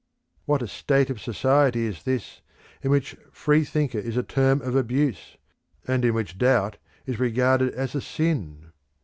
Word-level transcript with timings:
What 0.45 0.63
a 0.63 0.67
state 0.67 1.11
of 1.11 1.21
society 1.21 1.85
is 1.85 2.01
this 2.01 2.41
in 2.81 2.89
which 2.89 3.15
"free 3.31 3.63
thinker" 3.63 3.99
is 3.99 4.17
a 4.17 4.23
term 4.23 4.59
of 4.63 4.75
abuse, 4.75 5.37
and 5.87 6.03
in 6.03 6.15
which 6.15 6.39
doubt 6.39 6.77
is 7.05 7.19
regarded 7.19 7.71
as 7.75 7.93
a 7.93 8.01
sin! 8.01 8.71